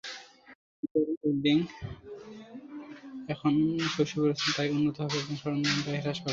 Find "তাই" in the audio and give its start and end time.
4.57-4.67